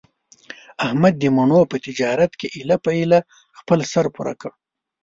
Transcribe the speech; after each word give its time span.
احمد 0.85 1.13
د 1.19 1.23
مڼو 1.37 1.61
په 1.71 1.77
تجارت 1.85 2.31
کې 2.39 2.47
ایله 2.55 2.77
په 2.85 2.91
ایله 2.97 3.19
خپل 3.57 3.79
سر 3.91 4.05
پوره 4.15 4.33
کړ. 4.41 4.51